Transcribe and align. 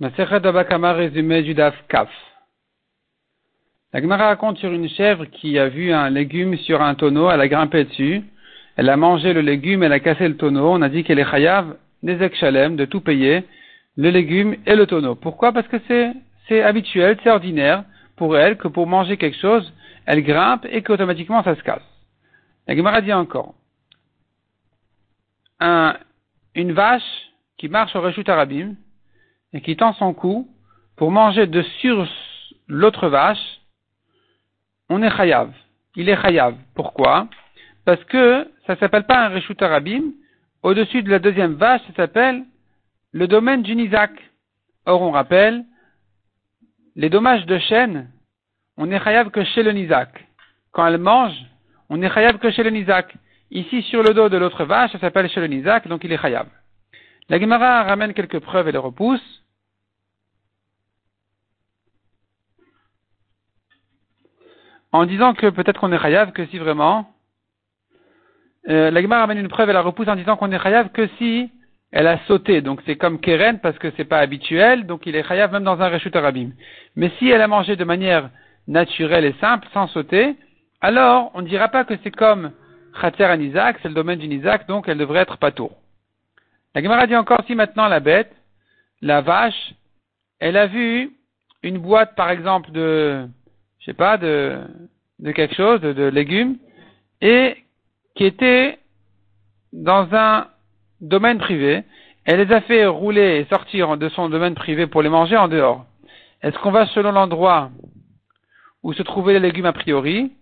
La 0.00 0.08
Gemara 4.00 4.28
raconte 4.28 4.56
sur 4.56 4.72
une 4.72 4.88
chèvre 4.88 5.26
qui 5.26 5.58
a 5.58 5.68
vu 5.68 5.92
un 5.92 6.08
légume 6.08 6.56
sur 6.56 6.80
un 6.80 6.94
tonneau, 6.94 7.30
elle 7.30 7.42
a 7.42 7.48
grimpé 7.48 7.84
dessus, 7.84 8.22
elle 8.76 8.88
a 8.88 8.96
mangé 8.96 9.34
le 9.34 9.42
légume, 9.42 9.82
elle 9.82 9.92
a 9.92 10.00
cassé 10.00 10.26
le 10.26 10.38
tonneau, 10.38 10.70
on 10.70 10.80
a 10.80 10.88
dit 10.88 11.04
qu'elle 11.04 11.18
est 11.18 11.30
chayav, 11.30 11.76
des 12.02 12.16
Shalem, 12.32 12.76
de 12.76 12.86
tout 12.86 13.02
payer, 13.02 13.44
le 13.98 14.08
légume 14.08 14.56
et 14.64 14.74
le 14.74 14.86
tonneau. 14.86 15.16
Pourquoi? 15.16 15.52
Parce 15.52 15.68
que 15.68 15.76
c'est, 15.86 16.62
habituel, 16.62 17.18
c'est 17.22 17.30
ordinaire 17.30 17.84
pour 18.16 18.38
elle 18.38 18.56
que 18.56 18.68
pour 18.68 18.86
manger 18.86 19.18
quelque 19.18 19.38
chose, 19.38 19.70
elle 20.06 20.22
grimpe 20.22 20.66
et 20.70 20.82
qu'automatiquement 20.82 21.42
ça 21.42 21.54
se 21.56 21.62
casse. 21.62 21.82
La 22.66 22.74
Gemara 22.74 23.02
dit 23.02 23.12
encore, 23.12 23.54
un, 25.58 25.94
une 26.54 26.72
vache 26.72 27.02
qui 27.58 27.68
marche 27.68 27.94
au 27.94 28.00
Reshut 28.00 28.26
Arabim, 28.30 28.76
et 29.52 29.60
qui 29.60 29.76
tend 29.76 29.92
son 29.94 30.14
cou 30.14 30.48
pour 30.96 31.10
manger 31.10 31.46
de 31.46 31.62
sur 31.80 32.06
l'autre 32.68 33.08
vache, 33.08 33.60
on 34.88 35.02
est 35.02 35.16
chayav. 35.16 35.50
Il 35.96 36.08
est 36.08 36.20
chayav. 36.20 36.54
Pourquoi? 36.74 37.28
Parce 37.84 38.02
que 38.04 38.48
ça 38.66 38.76
s'appelle 38.76 39.04
pas 39.04 39.26
un 39.26 39.28
reshut 39.28 39.60
arabim. 39.62 40.12
Au-dessus 40.62 41.02
de 41.02 41.10
la 41.10 41.18
deuxième 41.18 41.54
vache, 41.54 41.80
ça 41.88 41.94
s'appelle 41.94 42.44
le 43.12 43.26
domaine 43.26 43.62
du 43.62 43.74
nizak. 43.74 44.12
Or, 44.86 45.02
on 45.02 45.10
rappelle, 45.10 45.64
les 46.96 47.08
dommages 47.08 47.46
de 47.46 47.58
chêne, 47.58 48.10
on 48.76 48.90
est 48.90 49.02
chayav 49.02 49.30
que 49.30 49.44
chez 49.44 49.62
le 49.62 49.72
nizak. 49.72 50.26
Quand 50.72 50.86
elle 50.86 50.98
mange, 50.98 51.36
on 51.88 52.00
est 52.02 52.12
chayav 52.12 52.38
que 52.38 52.50
chez 52.50 52.62
le 52.62 52.70
nizak. 52.70 53.14
Ici, 53.50 53.82
sur 53.82 54.02
le 54.02 54.14
dos 54.14 54.28
de 54.28 54.36
l'autre 54.36 54.64
vache, 54.64 54.92
ça 54.92 54.98
s'appelle 54.98 55.28
chez 55.28 55.40
le 55.40 55.48
nizak, 55.48 55.88
donc 55.88 56.04
il 56.04 56.12
est 56.12 56.18
chayav. 56.18 56.46
La 57.30 57.38
Gemara 57.38 57.84
ramène 57.84 58.12
quelques 58.12 58.40
preuves 58.40 58.66
et 58.66 58.72
les 58.72 58.78
repousse. 58.78 59.44
En 64.90 65.06
disant 65.06 65.34
que 65.34 65.46
peut-être 65.48 65.78
qu'on 65.78 65.92
est 65.92 65.98
chayav 66.00 66.32
que 66.32 66.44
si 66.46 66.58
vraiment. 66.58 67.06
Euh, 68.68 68.90
la 68.90 69.00
Gemara 69.00 69.20
ramène 69.20 69.38
une 69.38 69.46
preuve 69.46 69.70
et 69.70 69.72
la 69.72 69.80
repousse 69.80 70.08
en 70.08 70.16
disant 70.16 70.36
qu'on 70.36 70.50
est 70.50 70.58
chayav 70.58 70.88
que 70.90 71.06
si 71.18 71.52
elle 71.92 72.08
a 72.08 72.18
sauté. 72.26 72.62
Donc 72.62 72.82
c'est 72.84 72.96
comme 72.96 73.20
Keren 73.20 73.60
parce 73.60 73.78
que 73.78 73.92
c'est 73.96 74.04
pas 74.04 74.18
habituel, 74.18 74.86
donc 74.86 75.06
il 75.06 75.14
est 75.14 75.22
chayav 75.22 75.52
même 75.52 75.62
dans 75.62 75.80
un 75.80 75.88
reshut 75.88 76.16
arabim. 76.16 76.50
Mais 76.96 77.12
si 77.20 77.28
elle 77.28 77.42
a 77.42 77.46
mangé 77.46 77.76
de 77.76 77.84
manière 77.84 78.28
naturelle 78.66 79.24
et 79.24 79.36
simple, 79.40 79.68
sans 79.72 79.86
sauter, 79.86 80.34
alors 80.80 81.30
on 81.34 81.42
ne 81.42 81.46
dira 81.46 81.68
pas 81.68 81.84
que 81.84 81.94
c'est 82.02 82.10
comme 82.10 82.50
Khater 83.00 83.32
Isaac, 83.38 83.76
c'est 83.82 83.88
le 83.88 83.94
domaine 83.94 84.18
du 84.18 84.26
Isaac, 84.26 84.66
donc 84.66 84.88
elle 84.88 84.98
devrait 84.98 85.20
être 85.20 85.38
patour. 85.38 85.79
La 86.74 86.82
Gemara 86.82 87.06
dit 87.06 87.16
encore 87.16 87.42
si 87.46 87.54
maintenant 87.54 87.88
la 87.88 88.00
bête, 88.00 88.32
la 89.02 89.22
vache, 89.22 89.74
elle 90.38 90.56
a 90.56 90.66
vu 90.66 91.10
une 91.62 91.78
boîte 91.78 92.14
par 92.14 92.30
exemple 92.30 92.70
de, 92.70 93.26
je 93.80 93.84
sais 93.86 93.94
pas, 93.94 94.16
de, 94.16 94.60
quelque 95.34 95.54
chose, 95.54 95.80
de, 95.80 95.92
de 95.92 96.04
légumes, 96.04 96.58
et 97.20 97.56
qui 98.14 98.24
était 98.24 98.78
dans 99.72 100.14
un 100.14 100.46
domaine 101.00 101.38
privé, 101.38 101.82
elle 102.24 102.40
les 102.40 102.54
a 102.54 102.60
fait 102.60 102.86
rouler 102.86 103.38
et 103.38 103.44
sortir 103.46 103.96
de 103.96 104.08
son 104.10 104.28
domaine 104.28 104.54
privé 104.54 104.86
pour 104.86 105.02
les 105.02 105.08
manger 105.08 105.36
en 105.36 105.48
dehors. 105.48 105.86
Est-ce 106.42 106.58
qu'on 106.58 106.70
va 106.70 106.86
selon 106.86 107.12
l'endroit 107.12 107.70
où 108.82 108.92
se 108.92 109.02
trouvaient 109.02 109.34
les 109.34 109.40
légumes 109.40 109.66
a 109.66 109.72
priori, 109.72 110.32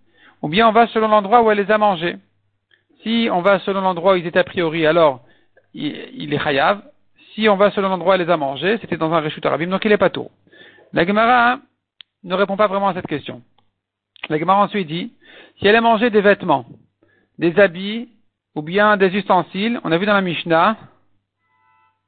ou 0.41 0.47
bien 0.47 0.67
on 0.67 0.71
va 0.71 0.87
selon 0.87 1.07
l'endroit 1.07 1.41
où 1.41 1.51
elle 1.51 1.57
les 1.57 1.71
a 1.71 1.77
mangés? 1.77 2.17
Si 3.01 3.29
on 3.31 3.41
va 3.41 3.59
selon 3.59 3.81
l'endroit 3.81 4.13
où 4.13 4.17
ils 4.17 4.27
étaient 4.27 4.39
a 4.39 4.43
priori, 4.43 4.85
alors 4.85 5.21
il, 5.73 6.33
est 6.33 6.39
chayav. 6.39 6.81
Si 7.33 7.47
on 7.47 7.55
va 7.55 7.71
selon 7.71 7.89
l'endroit 7.89 8.13
où 8.13 8.15
elle 8.15 8.25
les 8.25 8.31
a 8.31 8.37
mangés, 8.37 8.77
c'était 8.81 8.97
dans 8.97 9.13
un 9.13 9.21
reshut 9.21 9.45
arabim, 9.45 9.67
donc 9.67 9.85
il 9.85 9.91
est 9.91 9.97
pas 9.97 10.09
tôt. 10.09 10.31
La 10.93 11.05
Gemara 11.05 11.59
ne 12.23 12.35
répond 12.35 12.57
pas 12.57 12.67
vraiment 12.67 12.87
à 12.87 12.93
cette 12.93 13.07
question. 13.07 13.41
La 14.29 14.37
Gemara 14.37 14.63
ensuite 14.63 14.87
dit, 14.87 15.13
si 15.59 15.67
elle 15.67 15.75
a 15.75 15.81
mangé 15.81 16.09
des 16.09 16.21
vêtements, 16.21 16.65
des 17.37 17.57
habits, 17.59 18.09
ou 18.55 18.61
bien 18.61 18.97
des 18.97 19.15
ustensiles, 19.15 19.79
on 19.83 19.91
a 19.91 19.97
vu 19.97 20.05
dans 20.05 20.13
la 20.13 20.21
Mishnah, 20.21 20.77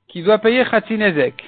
qu'il 0.08 0.24
doit 0.24 0.40
payer 0.40 0.66
Khatzinezek. 0.66 1.44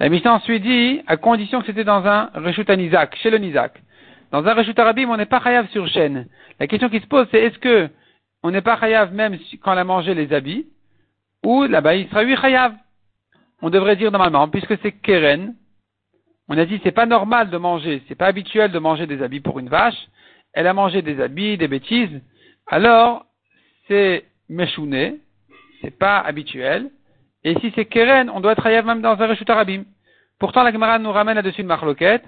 La 0.00 0.08
Mishnah 0.08 0.34
ensuite 0.34 0.62
dit, 0.62 1.00
à 1.06 1.16
condition 1.16 1.60
que 1.60 1.66
c'était 1.66 1.84
dans 1.84 2.06
un 2.06 2.30
Reshut 2.34 2.68
Nizak, 2.68 3.16
chez 3.16 3.30
le 3.30 3.38
Nizak. 3.38 3.82
Dans 4.30 4.46
un 4.46 4.54
Reshut 4.54 4.78
Arabim, 4.78 5.08
on 5.08 5.16
n'est 5.16 5.26
pas 5.26 5.40
chayav 5.40 5.68
sur 5.68 5.88
chaîne. 5.88 6.28
La 6.60 6.66
question 6.66 6.88
qui 6.88 7.00
se 7.00 7.06
pose, 7.06 7.26
c'est 7.30 7.40
est-ce 7.40 7.58
que 7.58 7.88
on 8.42 8.50
n'est 8.50 8.62
pas 8.62 8.78
chayav 8.78 9.12
même 9.12 9.38
quand 9.62 9.72
elle 9.72 9.78
a 9.78 9.84
mangé 9.84 10.14
les 10.14 10.32
habits, 10.32 10.66
ou 11.44 11.64
là-bas 11.64 11.94
il 11.94 12.08
sera 12.08 12.24
chayav. 12.36 12.74
On 13.60 13.70
devrait 13.70 13.96
dire 13.96 14.10
normalement, 14.10 14.48
puisque 14.48 14.78
c'est 14.82 14.92
keren, 14.92 15.54
on 16.48 16.56
a 16.56 16.64
dit 16.64 16.80
c'est 16.84 16.92
pas 16.92 17.06
normal 17.06 17.50
de 17.50 17.58
manger, 17.58 18.02
c'est 18.08 18.14
pas 18.14 18.26
habituel 18.26 18.70
de 18.70 18.78
manger 18.78 19.06
des 19.06 19.22
habits 19.22 19.40
pour 19.40 19.58
une 19.58 19.68
vache, 19.68 20.08
elle 20.52 20.66
a 20.66 20.74
mangé 20.74 21.02
des 21.02 21.20
habits, 21.20 21.58
des 21.58 21.68
bêtises, 21.68 22.20
alors 22.66 23.26
c'est 23.88 24.24
meshouné, 24.48 25.18
c'est 25.80 25.96
pas 25.96 26.18
habituel, 26.20 26.90
et 27.44 27.58
si 27.60 27.72
c'est 27.74 27.86
keren, 27.86 28.30
on 28.30 28.40
doit 28.40 28.52
être 28.52 28.62
chayav 28.62 28.86
même 28.86 29.02
dans 29.02 29.20
un 29.20 29.26
reshut 29.26 29.48
arabim. 29.50 29.84
Pourtant 30.38 30.62
la 30.62 30.72
Gemara 30.72 30.98
nous 30.98 31.10
ramène 31.10 31.34
là-dessus 31.34 31.62
une 31.62 31.66
marloquette, 31.66 32.24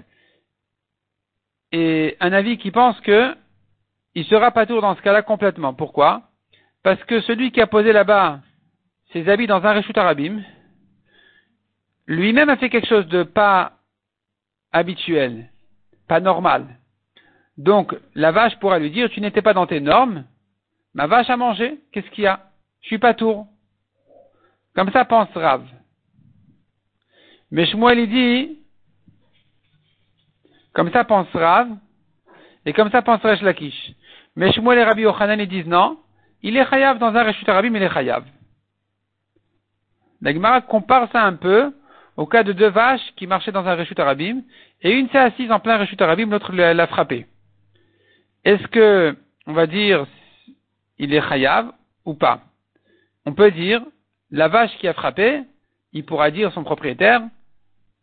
et 1.71 2.17
un 2.19 2.33
avis 2.33 2.57
qui 2.57 2.71
pense 2.71 2.99
que 3.01 3.33
il 4.13 4.25
sera 4.25 4.51
pas 4.51 4.65
tour 4.65 4.81
dans 4.81 4.95
ce 4.95 5.01
cas-là 5.01 5.21
complètement. 5.21 5.73
Pourquoi? 5.73 6.23
Parce 6.83 7.01
que 7.05 7.21
celui 7.21 7.51
qui 7.51 7.61
a 7.61 7.67
posé 7.67 7.93
là-bas 7.93 8.39
ses 9.13 9.27
habits 9.29 9.47
dans 9.47 9.63
un 9.63 9.73
reshut 9.73 9.97
arabim, 9.97 10.41
lui-même 12.07 12.49
a 12.49 12.57
fait 12.57 12.69
quelque 12.69 12.87
chose 12.87 13.07
de 13.07 13.23
pas 13.23 13.73
habituel, 14.71 15.49
pas 16.07 16.19
normal. 16.19 16.67
Donc, 17.57 17.95
la 18.15 18.31
vache 18.31 18.57
pourra 18.59 18.79
lui 18.79 18.91
dire, 18.91 19.09
tu 19.09 19.21
n'étais 19.21 19.41
pas 19.41 19.53
dans 19.53 19.67
tes 19.67 19.79
normes, 19.79 20.25
ma 20.93 21.07
vache 21.07 21.29
a 21.29 21.37
mangé, 21.37 21.79
qu'est-ce 21.91 22.09
qu'il 22.11 22.23
y 22.23 22.27
a? 22.27 22.49
Je 22.81 22.87
suis 22.87 22.97
pas 22.97 23.13
tour. 23.13 23.47
Comme 24.75 24.91
ça 24.91 25.05
pense 25.05 25.29
Rav. 25.35 25.65
Mais 27.51 27.65
Shmuel 27.65 27.99
il 27.99 28.09
dit, 28.09 28.59
comme 30.73 30.91
ça 30.91 31.03
pense 31.03 31.27
Rav, 31.33 31.67
et 32.65 32.73
comme 32.73 32.91
ça 32.91 33.01
pense 33.01 33.21
Resh 33.21 33.41
Lakish. 33.41 33.93
Mais 34.35 34.53
Shmuel 34.53 34.79
et 34.79 34.83
Rabbi 34.83 35.01
Yochanan 35.01 35.39
ils 35.39 35.47
disent 35.47 35.67
non, 35.67 35.99
il 36.41 36.55
est 36.55 36.65
chayav 36.69 36.97
dans 36.97 37.13
un 37.13 37.23
reshut 37.23 37.47
arabim, 37.49 37.75
il 37.75 37.83
est 37.83 37.93
chayav. 37.93 38.23
La 40.21 40.33
Gemara 40.33 40.61
compare 40.61 41.11
ça 41.11 41.23
un 41.23 41.33
peu 41.33 41.73
au 42.17 42.25
cas 42.25 42.43
de 42.43 42.53
deux 42.53 42.69
vaches 42.69 43.13
qui 43.15 43.27
marchaient 43.27 43.51
dans 43.51 43.65
un 43.65 43.75
reshut 43.75 43.99
arabim, 43.99 44.41
et 44.81 44.91
une 44.91 45.09
s'est 45.09 45.17
assise 45.17 45.51
en 45.51 45.59
plein 45.59 45.77
reshut 45.77 45.99
arabim, 46.01 46.29
l'autre 46.29 46.53
l'a 46.53 46.87
frappé. 46.87 47.25
Est-ce 48.43 48.67
que, 48.67 49.15
on 49.47 49.53
va 49.53 49.67
dire, 49.67 50.05
il 50.97 51.13
est 51.13 51.27
chayav 51.27 51.71
ou 52.05 52.13
pas? 52.13 52.41
On 53.25 53.33
peut 53.33 53.51
dire, 53.51 53.81
la 54.29 54.47
vache 54.47 54.75
qui 54.77 54.87
a 54.87 54.93
frappé, 54.93 55.43
il 55.93 56.05
pourra 56.05 56.31
dire 56.31 56.51
son 56.53 56.63
propriétaire, 56.63 57.21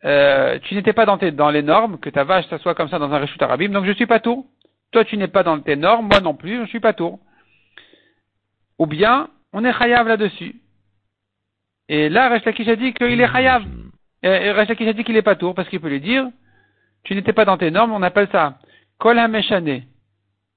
euh, 0.04 0.58
tu 0.60 0.74
n'étais 0.74 0.92
pas 0.92 1.06
dans, 1.06 1.18
tes, 1.18 1.30
les 1.30 1.62
normes, 1.62 1.98
que 1.98 2.10
ta 2.10 2.24
vache 2.24 2.46
s'assoit 2.48 2.74
comme 2.74 2.88
ça 2.88 2.98
dans 2.98 3.12
un 3.12 3.18
reshut 3.18 3.42
arabim, 3.42 3.68
donc 3.68 3.84
je 3.84 3.92
suis 3.92 4.06
pas 4.06 4.20
tour. 4.20 4.44
Toi, 4.90 5.04
tu 5.04 5.16
n'es 5.16 5.28
pas 5.28 5.42
dans 5.42 5.60
tes 5.60 5.76
normes, 5.76 6.08
moi 6.08 6.20
non 6.20 6.34
plus, 6.34 6.62
je 6.62 6.68
suis 6.68 6.80
pas 6.80 6.92
tour. 6.92 7.18
Ou 8.78 8.86
bien, 8.86 9.28
on 9.52 9.64
est 9.64 9.72
chayav 9.72 10.06
là-dessus. 10.08 10.54
Et 11.88 12.08
là, 12.08 12.28
Resh 12.28 12.44
Lakish 12.44 12.68
a 12.68 12.76
dit 12.76 12.92
qu'il 12.92 13.20
est 13.20 13.32
chayav. 13.32 13.64
Et 14.22 14.52
Resh 14.52 14.68
Lakish 14.68 14.88
a 14.88 14.92
dit 14.92 15.04
qu'il 15.04 15.16
est 15.16 15.22
pas 15.22 15.36
tour, 15.36 15.54
parce 15.54 15.68
qu'il 15.68 15.80
peut 15.80 15.88
lui 15.88 16.00
dire, 16.00 16.26
tu 17.04 17.14
n'étais 17.14 17.32
pas 17.32 17.44
dans 17.44 17.56
tes 17.56 17.70
normes, 17.70 17.92
on 17.92 18.02
appelle 18.02 18.28
ça 18.30 18.58
kol 18.98 19.18
hameshane, 19.18 19.82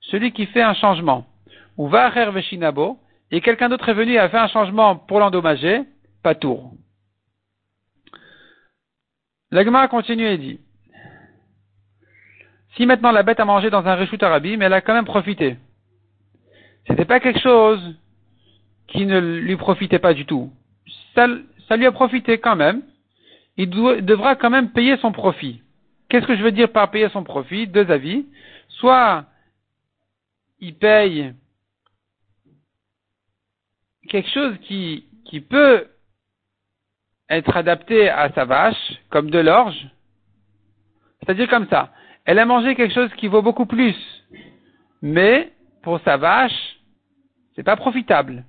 celui 0.01 0.31
qui 0.31 0.45
fait 0.47 0.63
un 0.63 0.73
changement. 0.73 1.25
Ou 1.77 1.87
vacher 1.87 2.29
veshinabo, 2.31 2.99
et 3.29 3.39
quelqu'un 3.39 3.69
d'autre 3.69 3.87
est 3.87 3.93
venu 3.93 4.13
et 4.13 4.19
a 4.19 4.29
fait 4.29 4.37
un 4.37 4.47
changement 4.47 4.95
pour 4.95 5.19
l'endommager, 5.19 5.83
pas 6.21 6.35
tour. 6.35 6.73
L'agma 9.51 9.87
continue 9.87 10.25
et 10.25 10.37
dit, 10.37 10.59
si 12.75 12.85
maintenant 12.85 13.11
la 13.11 13.23
bête 13.23 13.39
a 13.39 13.45
mangé 13.45 13.69
dans 13.69 13.85
un 13.85 13.95
reshut 13.95 14.21
arabi, 14.21 14.57
mais 14.57 14.65
elle 14.65 14.73
a 14.73 14.81
quand 14.81 14.93
même 14.93 15.05
profité. 15.05 15.57
C'était 16.87 17.05
pas 17.05 17.19
quelque 17.19 17.39
chose 17.39 17.95
qui 18.87 19.05
ne 19.05 19.19
lui 19.19 19.55
profitait 19.55 19.99
pas 19.99 20.13
du 20.13 20.25
tout 20.25 20.51
ça, 21.15 21.77
lui 21.77 21.85
a 21.85 21.91
profité 21.91 22.39
quand 22.39 22.55
même. 22.55 22.81
Il 23.57 23.69
devra 23.69 24.35
quand 24.35 24.49
même 24.49 24.71
payer 24.71 24.97
son 24.97 25.11
profit. 25.11 25.61
Qu'est-ce 26.09 26.25
que 26.25 26.35
je 26.35 26.43
veux 26.43 26.51
dire 26.51 26.71
par 26.71 26.91
payer 26.91 27.09
son 27.09 27.23
profit? 27.23 27.67
Deux 27.67 27.89
avis. 27.91 28.25
Soit 28.67 29.25
il 30.59 30.75
paye 30.75 31.33
quelque 34.09 34.29
chose 34.29 34.57
qui, 34.63 35.07
peut 35.49 35.87
être 37.29 37.55
adapté 37.55 38.09
à 38.09 38.31
sa 38.33 38.43
vache, 38.43 38.93
comme 39.09 39.29
de 39.29 39.39
l'orge. 39.39 39.89
C'est-à-dire 41.19 41.47
comme 41.47 41.67
ça. 41.69 41.93
Elle 42.25 42.39
a 42.39 42.45
mangé 42.45 42.75
quelque 42.75 42.93
chose 42.93 43.13
qui 43.15 43.27
vaut 43.27 43.41
beaucoup 43.41 43.65
plus. 43.65 43.95
Mais, 45.01 45.53
pour 45.81 45.99
sa 46.01 46.17
vache, 46.17 46.77
c'est 47.55 47.63
pas 47.63 47.77
profitable. 47.77 48.43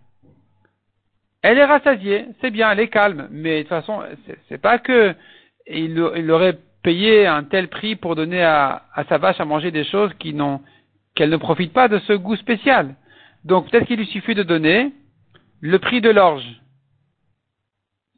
Elle 1.42 1.58
est 1.58 1.64
rassasiée, 1.64 2.26
c'est 2.40 2.50
bien, 2.50 2.70
elle 2.70 2.80
est 2.80 2.88
calme, 2.88 3.28
mais 3.30 3.58
de 3.58 3.62
toute 3.62 3.68
façon, 3.68 4.02
c'est 4.48 4.60
pas 4.60 4.78
que 4.78 5.14
il, 5.66 6.00
aurait 6.30 6.58
payé 6.82 7.26
un 7.26 7.44
tel 7.44 7.68
prix 7.68 7.96
pour 7.96 8.14
donner 8.14 8.42
à, 8.42 8.84
à 8.94 9.04
sa 9.04 9.18
vache 9.18 9.40
à 9.40 9.44
manger 9.44 9.70
des 9.70 9.84
choses 9.84 10.12
qui 10.18 10.34
n'ont, 10.34 10.60
qu'elle 11.14 11.30
ne 11.30 11.36
profite 11.36 11.72
pas 11.72 11.88
de 11.88 11.98
ce 12.00 12.12
goût 12.12 12.36
spécial. 12.36 12.94
Donc 13.44 13.70
peut-être 13.70 13.86
qu'il 13.86 13.98
lui 13.98 14.06
suffit 14.06 14.34
de 14.34 14.42
donner 14.42 14.92
le 15.60 15.78
prix 15.78 16.00
de 16.00 16.10
l'orge, 16.10 16.60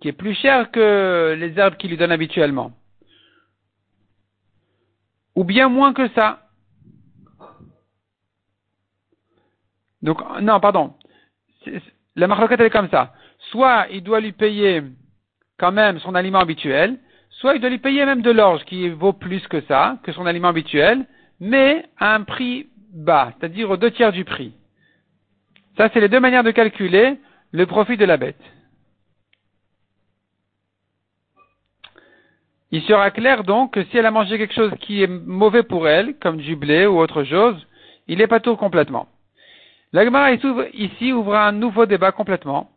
qui 0.00 0.09
est 0.09 0.12
plus 0.12 0.35
cher 0.35 0.71
que 0.71 1.35
les 1.38 1.59
herbes 1.59 1.76
qu'il 1.76 1.91
lui 1.91 1.97
donne 1.97 2.12
habituellement. 2.12 2.73
Ou 5.35 5.44
bien 5.44 5.69
moins 5.69 5.93
que 5.93 6.09
ça. 6.11 6.49
Donc, 10.03 10.21
non, 10.43 10.61
pardon. 10.61 10.94
La 12.16 12.26
marloquette 12.26 12.61
est 12.61 12.70
comme 12.70 12.90
ça. 12.90 13.12
Soit 13.50 13.87
il 13.90 14.02
doit 14.02 14.20
lui 14.20 14.32
payer 14.32 14.82
quand 15.58 15.72
même 15.72 15.99
son 16.00 16.14
aliment 16.14 16.40
habituel, 16.40 16.99
soit 17.31 17.55
il 17.55 17.61
doit 17.61 17.70
lui 17.70 17.78
payer 17.78 18.05
même 18.05 18.22
de 18.22 18.31
l'orge 18.31 18.64
qui 18.64 18.88
vaut 18.88 19.12
plus 19.12 19.46
que 19.49 19.61
ça, 19.62 19.99
que 20.02 20.12
son 20.12 20.26
aliment 20.26 20.49
habituel, 20.49 21.06
mais 21.40 21.84
à 21.99 22.14
un 22.14 22.22
prix 22.22 22.69
bas, 22.93 23.32
c'est-à-dire 23.38 23.70
aux 23.70 23.76
deux 23.76 23.90
tiers 23.90 24.12
du 24.12 24.25
prix. 24.25 24.52
Ça, 25.76 25.88
c'est 25.93 26.00
les 26.00 26.08
deux 26.08 26.20
manières 26.20 26.44
de 26.44 26.52
calculer 26.52 27.19
le 27.50 27.66
profit 27.66 27.96
de 27.96 28.05
la 28.05 28.16
bête. 28.16 28.40
Il 32.70 32.82
sera 32.82 33.11
clair 33.11 33.44
donc 33.44 33.75
que 33.75 33.84
si 33.84 33.99
elle 33.99 34.06
a 34.06 34.11
mangé 34.11 34.38
quelque 34.38 34.55
chose 34.55 34.72
qui 34.81 35.02
est 35.02 35.06
mauvais 35.06 35.62
pour 35.62 35.87
elle, 35.87 36.19
comme 36.19 36.38
du 36.38 36.56
blé 36.56 36.87
ou 36.87 36.99
autre 36.99 37.22
chose, 37.25 37.55
il 38.08 38.19
n'est 38.19 38.26
pas 38.26 38.40
tout 38.40 38.56
complètement. 38.56 39.06
L'Agmara 39.94 40.32
ici 40.32 41.12
ouvre 41.12 41.37
un 41.37 41.52
nouveau 41.52 41.87
débat 41.87 42.11
complètement, 42.11 42.69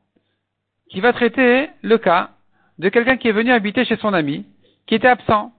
qui 0.87 0.99
va 1.01 1.13
traiter 1.13 1.67
le 1.81 1.97
cas 1.97 2.29
de 2.77 2.89
quelqu'un 2.89 3.17
qui 3.17 3.27
est 3.27 3.31
venu 3.31 3.51
habiter 3.51 3.85
chez 3.85 3.97
son 3.97 4.13
ami, 4.13 4.45
qui 4.85 4.93
était 4.93 5.07
absent. 5.07 5.51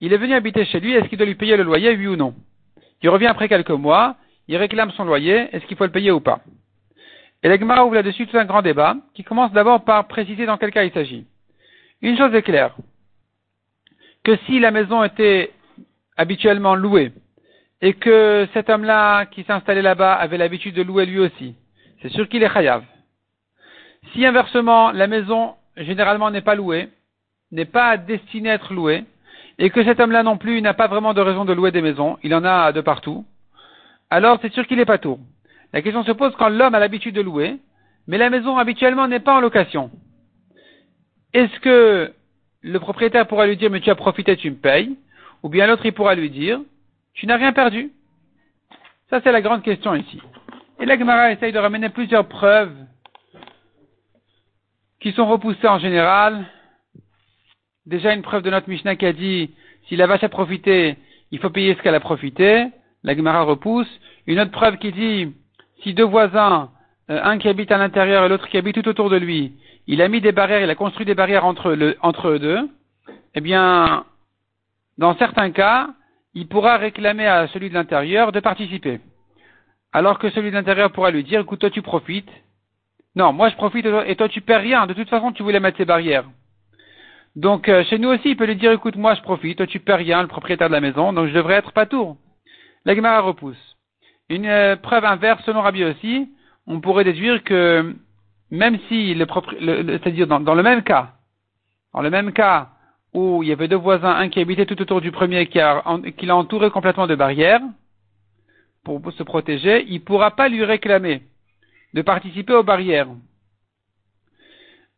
Il 0.00 0.12
est 0.12 0.16
venu 0.16 0.34
habiter 0.34 0.64
chez 0.64 0.80
lui, 0.80 0.92
est-ce 0.92 1.06
qu'il 1.06 1.16
doit 1.16 1.28
lui 1.28 1.36
payer 1.36 1.56
le 1.56 1.62
loyer, 1.62 1.94
oui 1.96 2.08
ou 2.08 2.16
non? 2.16 2.34
Il 3.00 3.10
revient 3.10 3.28
après 3.28 3.48
quelques 3.48 3.70
mois, 3.70 4.16
il 4.48 4.56
réclame 4.56 4.90
son 4.90 5.04
loyer, 5.04 5.50
est-ce 5.52 5.64
qu'il 5.66 5.76
faut 5.76 5.84
le 5.84 5.92
payer 5.92 6.10
ou 6.10 6.18
pas? 6.18 6.40
Et 7.44 7.48
l'Agmara 7.48 7.86
ouvre 7.86 7.94
là-dessus 7.94 8.26
tout 8.26 8.36
un 8.36 8.44
grand 8.44 8.62
débat, 8.62 8.96
qui 9.14 9.22
commence 9.22 9.52
d'abord 9.52 9.84
par 9.84 10.08
préciser 10.08 10.46
dans 10.46 10.58
quel 10.58 10.72
cas 10.72 10.82
il 10.82 10.90
s'agit. 10.90 11.26
Une 12.02 12.18
chose 12.18 12.34
est 12.34 12.42
claire, 12.42 12.74
que 14.24 14.34
si 14.46 14.58
la 14.58 14.72
maison 14.72 15.04
était 15.04 15.52
habituellement 16.16 16.74
louée, 16.74 17.12
et 17.84 17.92
que 17.92 18.48
cet 18.54 18.70
homme-là 18.70 19.26
qui 19.26 19.42
s'est 19.44 19.52
installé 19.52 19.82
là-bas 19.82 20.14
avait 20.14 20.38
l'habitude 20.38 20.74
de 20.74 20.80
louer 20.80 21.04
lui 21.04 21.18
aussi, 21.18 21.54
c'est 22.00 22.08
sûr 22.08 22.26
qu'il 22.30 22.42
est 22.42 22.48
chayav. 22.48 22.82
Si 24.12 24.24
inversement, 24.24 24.90
la 24.90 25.06
maison 25.06 25.56
généralement 25.76 26.30
n'est 26.30 26.40
pas 26.40 26.54
louée, 26.54 26.88
n'est 27.52 27.66
pas 27.66 27.98
destinée 27.98 28.50
à 28.50 28.54
être 28.54 28.72
louée, 28.72 29.04
et 29.58 29.68
que 29.68 29.84
cet 29.84 30.00
homme-là 30.00 30.22
non 30.22 30.38
plus 30.38 30.62
n'a 30.62 30.72
pas 30.72 30.86
vraiment 30.86 31.12
de 31.12 31.20
raison 31.20 31.44
de 31.44 31.52
louer 31.52 31.72
des 31.72 31.82
maisons, 31.82 32.16
il 32.22 32.34
en 32.34 32.42
a 32.42 32.72
de 32.72 32.80
partout, 32.80 33.26
alors 34.08 34.38
c'est 34.40 34.54
sûr 34.54 34.66
qu'il 34.66 34.78
n'est 34.78 34.86
pas 34.86 34.96
tout. 34.96 35.20
La 35.74 35.82
question 35.82 36.04
se 36.04 36.12
pose 36.12 36.34
quand 36.38 36.48
l'homme 36.48 36.74
a 36.74 36.80
l'habitude 36.80 37.14
de 37.14 37.20
louer, 37.20 37.58
mais 38.06 38.16
la 38.16 38.30
maison 38.30 38.56
habituellement 38.56 39.08
n'est 39.08 39.20
pas 39.20 39.36
en 39.36 39.40
location. 39.40 39.90
Est-ce 41.34 41.60
que 41.60 42.14
le 42.62 42.80
propriétaire 42.80 43.26
pourra 43.26 43.46
lui 43.46 43.58
dire 43.58 43.70
mais 43.70 43.82
tu 43.82 43.90
as 43.90 43.94
profité, 43.94 44.38
tu 44.38 44.50
me 44.50 44.56
payes, 44.56 44.96
ou 45.42 45.50
bien 45.50 45.66
l'autre 45.66 45.84
il 45.84 45.92
pourra 45.92 46.14
lui 46.14 46.30
dire 46.30 46.60
tu 47.14 47.26
n'as 47.26 47.36
rien 47.36 47.52
perdu. 47.52 47.92
Ça, 49.10 49.20
c'est 49.22 49.32
la 49.32 49.40
grande 49.40 49.62
question 49.62 49.94
ici. 49.94 50.20
Et 50.80 50.86
la 50.86 50.98
Gemara 50.98 51.32
essaye 51.32 51.52
de 51.52 51.58
ramener 51.58 51.88
plusieurs 51.88 52.26
preuves 52.26 52.74
qui 55.00 55.12
sont 55.12 55.26
repoussées 55.26 55.68
en 55.68 55.78
général. 55.78 56.44
Déjà 57.86 58.14
une 58.14 58.22
preuve 58.22 58.42
de 58.42 58.50
notre 58.50 58.68
Mishnah 58.68 58.96
qui 58.96 59.06
a 59.06 59.12
dit 59.12 59.50
si 59.88 59.96
la 59.96 60.06
vache 60.06 60.24
a 60.24 60.28
profité, 60.28 60.96
il 61.30 61.38
faut 61.38 61.50
payer 61.50 61.74
ce 61.74 61.82
qu'elle 61.82 61.94
a 61.94 62.00
profité. 62.00 62.68
La 63.02 63.14
Gemara 63.14 63.42
repousse. 63.42 63.88
Une 64.26 64.40
autre 64.40 64.50
preuve 64.50 64.78
qui 64.78 64.92
dit 64.92 65.32
si 65.82 65.94
deux 65.94 66.04
voisins, 66.04 66.70
euh, 67.10 67.20
un 67.22 67.38
qui 67.38 67.48
habite 67.48 67.70
à 67.70 67.78
l'intérieur 67.78 68.24
et 68.24 68.28
l'autre 68.28 68.48
qui 68.48 68.56
habite 68.56 68.76
tout 68.76 68.88
autour 68.88 69.10
de 69.10 69.16
lui, 69.16 69.52
il 69.86 70.00
a 70.00 70.08
mis 70.08 70.22
des 70.22 70.32
barrières, 70.32 70.62
il 70.62 70.70
a 70.70 70.74
construit 70.74 71.04
des 71.04 71.14
barrières 71.14 71.44
entre, 71.44 71.96
entre 72.00 72.28
eux 72.28 72.38
deux, 72.38 72.68
eh 73.34 73.40
bien, 73.40 74.06
dans 74.96 75.14
certains 75.16 75.50
cas, 75.50 75.90
il 76.34 76.48
pourra 76.48 76.76
réclamer 76.76 77.26
à 77.26 77.48
celui 77.48 77.68
de 77.68 77.74
l'intérieur 77.74 78.32
de 78.32 78.40
participer. 78.40 79.00
Alors 79.92 80.18
que 80.18 80.30
celui 80.30 80.50
de 80.50 80.56
l'intérieur 80.56 80.90
pourra 80.90 81.10
lui 81.10 81.22
dire, 81.22 81.40
écoute, 81.40 81.60
toi 81.60 81.70
tu 81.70 81.82
profites. 81.82 82.30
Non, 83.14 83.32
moi 83.32 83.48
je 83.48 83.54
profite 83.54 83.86
et 83.86 84.16
toi 84.16 84.28
tu 84.28 84.40
perds 84.40 84.62
rien. 84.62 84.86
De 84.86 84.94
toute 84.94 85.08
façon, 85.08 85.32
tu 85.32 85.42
voulais 85.42 85.60
mettre 85.60 85.78
ces 85.78 85.84
barrières. 85.84 86.24
Donc 87.36 87.68
euh, 87.68 87.84
chez 87.84 87.98
nous 87.98 88.08
aussi, 88.08 88.30
il 88.30 88.36
peut 88.36 88.46
lui 88.46 88.56
dire, 88.56 88.72
écoute, 88.72 88.96
moi 88.96 89.14
je 89.14 89.22
profite, 89.22 89.58
toi 89.58 89.66
tu 89.66 89.80
perds 89.80 89.98
rien, 89.98 90.22
le 90.22 90.28
propriétaire 90.28 90.68
de 90.68 90.72
la 90.72 90.80
maison, 90.80 91.12
donc 91.12 91.28
je 91.28 91.34
devrais 91.34 91.54
être 91.54 91.72
pas 91.72 91.86
tour. 91.86 92.16
La 92.84 92.94
Gemara 92.94 93.20
repousse. 93.20 93.76
Une 94.28 94.46
euh, 94.46 94.76
preuve 94.76 95.04
inverse, 95.04 95.42
selon 95.44 95.62
Rabbi 95.62 95.84
aussi, 95.84 96.28
on 96.66 96.80
pourrait 96.80 97.04
déduire 97.04 97.42
que 97.44 97.94
même 98.50 98.78
si 98.88 99.14
le, 99.14 99.26
c'est-à-dire 99.86 100.26
dans, 100.26 100.40
dans, 100.40 100.54
le 100.54 100.62
même 100.62 100.82
cas, 100.82 101.12
dans 101.92 102.02
le 102.02 102.10
même 102.10 102.32
cas, 102.32 102.70
où 103.14 103.42
il 103.42 103.48
y 103.48 103.52
avait 103.52 103.68
deux 103.68 103.76
voisins, 103.76 104.10
un 104.10 104.28
qui 104.28 104.40
habitait 104.40 104.66
tout 104.66 104.80
autour 104.82 105.00
du 105.00 105.12
premier, 105.12 105.46
qui, 105.46 105.58
l'a 105.58 106.36
entouré 106.36 106.70
complètement 106.70 107.06
de 107.06 107.14
barrières, 107.14 107.62
pour, 108.82 109.00
se 109.12 109.22
protéger, 109.22 109.86
il 109.88 109.94
ne 109.94 109.98
pourra 110.04 110.32
pas 110.32 110.48
lui 110.48 110.64
réclamer 110.64 111.22
de 111.94 112.02
participer 112.02 112.52
aux 112.52 112.64
barrières. 112.64 113.08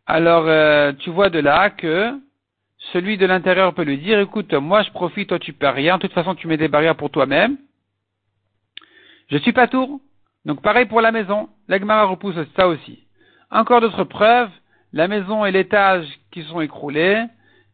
Alors, 0.07 0.45
euh, 0.47 0.93
tu 0.95 1.11
vois 1.11 1.31
de 1.31 1.39
là 1.39 1.71
que 1.71 2.19
celui 2.93 3.17
de 3.19 3.27
l'intérieur 3.27 3.75
peut 3.75 3.83
lui 3.83 3.99
dire, 3.99 4.19
écoute, 4.19 4.53
moi 4.55 4.83
je 4.83 4.91
profite, 4.91 5.29
toi 5.29 5.39
tu 5.39 5.53
perds 5.53 5.75
rien, 5.75 5.97
de 5.97 6.03
toute 6.03 6.13
façon 6.13 6.35
tu 6.35 6.49
mets 6.49 6.57
des 6.57 6.69
barrières 6.69 6.97
pour 6.97 7.11
toi-même. 7.11 7.59
Je 9.29 9.37
suis 9.39 9.53
pas 9.53 9.69
tour. 9.69 10.01
Donc 10.45 10.63
pareil 10.63 10.87
pour 10.87 11.01
la 11.01 11.13
maison, 11.13 11.49
l'agmara 11.69 12.05
repousse 12.05 12.37
ça 12.57 12.69
aussi. 12.69 13.05
Encore 13.51 13.81
d'autres 13.81 14.05
preuves, 14.05 14.51
la 14.93 15.09
maison 15.09 15.45
et 15.45 15.51
l'étage 15.51 16.07
qui 16.31 16.45
sont 16.45 16.61
écroulés, 16.61 17.25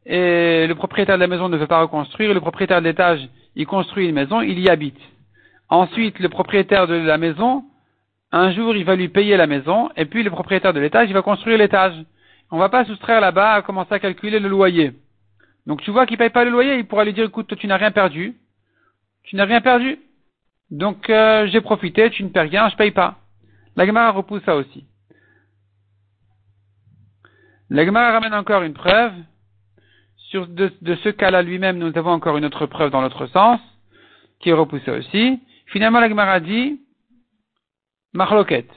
et 0.04 0.66
le 0.66 0.74
propriétaire 0.74 1.16
de 1.16 1.20
la 1.20 1.28
maison 1.28 1.48
ne 1.48 1.56
veut 1.56 1.66
pas 1.66 1.80
reconstruire, 1.80 2.34
le 2.34 2.40
propriétaire 2.40 2.80
de 2.80 2.86
l'étage, 2.86 3.28
il 3.54 3.66
construit 3.66 4.08
une 4.08 4.14
maison, 4.14 4.40
il 4.40 4.58
y 4.58 4.68
habite. 4.68 4.98
Ensuite, 5.68 6.18
le 6.18 6.28
propriétaire 6.28 6.86
de 6.86 6.94
la 6.94 7.18
maison, 7.18 7.64
un 8.32 8.52
jour, 8.52 8.74
il 8.74 8.84
va 8.84 8.96
lui 8.96 9.08
payer 9.08 9.36
la 9.36 9.46
maison, 9.46 9.90
et 9.96 10.06
puis 10.06 10.22
le 10.22 10.30
propriétaire 10.30 10.72
de 10.72 10.80
l'étage, 10.80 11.08
il 11.08 11.14
va 11.14 11.22
construire 11.22 11.58
l'étage. 11.58 11.94
On 12.50 12.56
ne 12.56 12.60
va 12.60 12.68
pas 12.68 12.84
soustraire 12.84 13.20
là-bas 13.20 13.54
à 13.54 13.62
commencer 13.62 13.94
à 13.94 13.98
calculer 13.98 14.40
le 14.40 14.48
loyer. 14.48 14.92
Donc 15.66 15.82
tu 15.82 15.90
vois 15.90 16.06
qu'il 16.06 16.14
ne 16.14 16.18
paye 16.18 16.30
pas 16.30 16.44
le 16.44 16.50
loyer, 16.50 16.76
il 16.76 16.86
pourra 16.86 17.04
lui 17.04 17.12
dire, 17.12 17.24
écoute, 17.24 17.54
tu 17.56 17.66
n'as 17.66 17.76
rien 17.76 17.92
perdu. 17.92 18.34
Tu 19.24 19.36
n'as 19.36 19.44
rien 19.44 19.60
perdu. 19.60 19.98
Donc 20.70 21.08
euh, 21.10 21.46
j'ai 21.46 21.60
profité, 21.60 22.10
tu 22.10 22.24
ne 22.24 22.30
perds 22.30 22.50
rien, 22.50 22.68
je 22.68 22.74
ne 22.74 22.78
paye 22.78 22.90
pas. 22.90 23.18
La 23.76 23.86
Gemara 23.86 24.10
repousse 24.10 24.42
ça 24.44 24.56
aussi. 24.56 24.84
La 27.70 27.84
Gemara 27.86 28.12
ramène 28.12 28.34
encore 28.34 28.62
une 28.62 28.74
preuve 28.74 29.12
de, 30.32 30.94
ce 30.96 31.08
cas-là 31.08 31.42
lui-même, 31.42 31.78
nous 31.78 31.96
avons 31.96 32.10
encore 32.10 32.36
une 32.36 32.44
autre 32.44 32.66
preuve 32.66 32.90
dans 32.90 33.00
l'autre 33.00 33.26
sens, 33.26 33.60
qui 34.40 34.50
est 34.50 34.54
repoussée 34.54 34.90
aussi. 34.90 35.40
Finalement, 35.66 36.00
la 36.00 36.08
Gemara 36.08 36.40
dit, 36.40 36.80
Marloquette. 38.12 38.70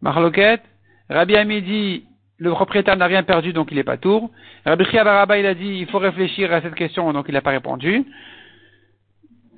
Marloquette, 0.00 0.62
Rabbi 1.08 1.36
Ami 1.36 1.62
dit, 1.62 2.04
le 2.38 2.50
propriétaire 2.50 2.96
n'a 2.96 3.06
rien 3.06 3.22
perdu, 3.22 3.52
donc 3.52 3.68
il 3.70 3.76
n'est 3.76 3.84
pas 3.84 3.96
tour. 3.96 4.30
Rabbi 4.64 4.84
Chiabaraba, 4.84 5.38
il 5.38 5.46
a 5.46 5.54
dit, 5.54 5.78
il 5.80 5.86
faut 5.86 5.98
réfléchir 5.98 6.52
à 6.52 6.62
cette 6.62 6.74
question, 6.74 7.12
donc 7.12 7.26
il 7.28 7.34
n'a 7.34 7.42
pas 7.42 7.50
répondu. 7.50 8.04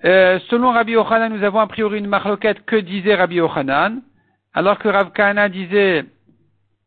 Euh, 0.04 0.40
selon 0.48 0.72
Rabbi 0.72 0.96
Ochanan, 0.96 1.32
nous 1.32 1.44
avons 1.44 1.60
a 1.60 1.66
priori 1.66 1.98
une 1.98 2.08
marloquette 2.08 2.64
que 2.64 2.76
disait 2.76 3.14
Rabbi 3.14 3.40
Ochanan, 3.40 4.02
alors 4.52 4.78
que 4.78 4.88
Rav 4.88 5.12
Kana 5.12 5.48
disait, 5.48 6.04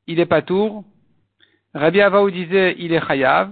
il 0.08 0.18
n'est 0.18 0.26
pas 0.26 0.42
tour. 0.42 0.84
Rabbi 1.74 2.02
Avaou 2.02 2.30
disait, 2.30 2.76
il 2.78 2.94
est 2.94 3.06
chayav. 3.06 3.52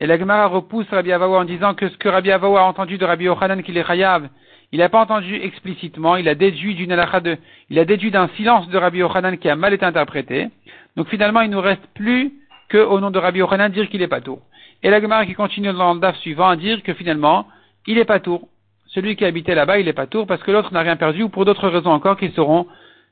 Et 0.00 0.06
la 0.06 0.18
Gemara 0.18 0.46
repousse 0.46 0.88
Rabbi 0.90 1.12
Avawa 1.12 1.40
en 1.40 1.44
disant 1.44 1.74
que 1.74 1.88
ce 1.88 1.96
que 1.98 2.08
Rabbi 2.08 2.30
Avawa 2.30 2.62
a 2.62 2.64
entendu 2.64 2.96
de 2.96 3.04
Rabbi 3.04 3.24
Yochanan 3.24 3.62
qu'il 3.62 3.76
est 3.76 3.86
chayav, 3.86 4.28
il 4.72 4.78
n'a 4.78 4.88
pas 4.88 5.00
entendu 5.00 5.34
explicitement, 5.34 6.16
il 6.16 6.26
a 6.28 6.34
déduit 6.34 6.74
d'une 6.74 6.96
de, 6.96 7.36
il 7.68 7.78
a 7.78 7.84
déduit 7.84 8.10
d'un 8.10 8.28
silence 8.36 8.68
de 8.68 8.78
Rabbi 8.78 8.98
Yochanan 8.98 9.36
qui 9.36 9.50
a 9.50 9.56
mal 9.56 9.74
été 9.74 9.84
interprété. 9.84 10.48
Donc 10.96 11.08
finalement, 11.08 11.42
il 11.42 11.50
nous 11.50 11.60
reste 11.60 11.86
plus 11.94 12.32
que, 12.70 12.78
au 12.78 12.98
nom 12.98 13.10
de 13.10 13.18
Rabbi 13.18 13.40
Yochanan, 13.40 13.70
dire 13.70 13.90
qu'il 13.90 14.00
est 14.00 14.08
pas 14.08 14.22
tour. 14.22 14.40
Et 14.82 14.88
la 14.88 15.02
Gemara 15.02 15.26
qui 15.26 15.34
continue 15.34 15.72
dans 15.72 15.92
le 15.92 16.00
DAF 16.00 16.16
suivant 16.18 16.48
à 16.48 16.56
dire 16.56 16.82
que 16.82 16.94
finalement, 16.94 17.46
il 17.86 17.98
est 17.98 18.06
pas 18.06 18.20
tour. 18.20 18.48
Celui 18.86 19.16
qui 19.16 19.26
habitait 19.26 19.54
là-bas, 19.54 19.78
il 19.80 19.86
est 19.86 19.92
pas 19.92 20.06
tour 20.06 20.26
parce 20.26 20.42
que 20.42 20.50
l'autre 20.50 20.72
n'a 20.72 20.80
rien 20.80 20.96
perdu 20.96 21.24
ou 21.24 21.28
pour 21.28 21.44
d'autres 21.44 21.68
raisons 21.68 21.90
encore 21.92 22.16
qui 22.16 22.30
seront 22.30 22.66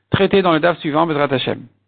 traitées 0.09 0.41
dans 0.41 0.53
le 0.53 0.59
DAF 0.59 0.79
suivant, 0.79 1.05
Bezrat 1.05 1.31
Hashem. 1.31 1.67